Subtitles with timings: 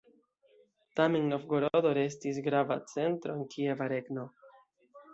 [0.99, 4.29] Tamen Novgorodo restis grava centro en Kieva regno.